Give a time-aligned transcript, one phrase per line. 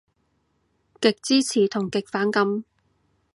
[0.99, 2.65] 極支持同極反感